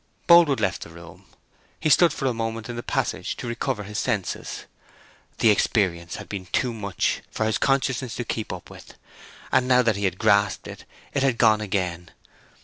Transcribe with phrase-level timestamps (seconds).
[0.25, 1.25] Boldwood left the room.
[1.79, 4.65] He stood for a moment in the passage to recover his senses.
[5.37, 8.95] The experience had been too much for his consciousness to keep up with,
[9.51, 12.09] and now that he had grasped it it had gone again.